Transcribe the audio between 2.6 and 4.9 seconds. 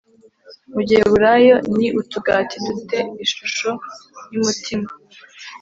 dute ishusho y umutima